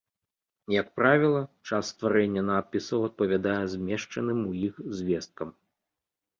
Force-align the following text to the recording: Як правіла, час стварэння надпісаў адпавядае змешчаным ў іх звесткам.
Як 0.81 0.87
правіла, 0.99 1.41
час 1.69 1.91
стварэння 1.93 2.43
надпісаў 2.49 2.99
адпавядае 3.11 3.61
змешчаным 3.77 4.39
ў 4.49 4.73
іх 4.73 4.85
звесткам. 4.99 5.49